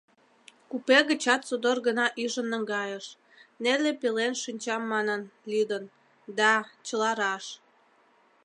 Купе 0.69 0.97
гычат 1.09 1.41
содор 1.49 1.77
гына 1.87 2.05
ӱжын 2.23 2.47
наҥгайыш, 2.53 3.05
Нелли 3.63 3.91
пелен 4.01 4.33
шинчам 4.43 4.83
манын, 4.91 5.21
лӱдын, 5.51 5.83
Да, 6.37 6.53
чыла 6.87 7.11
раш». 7.19 7.45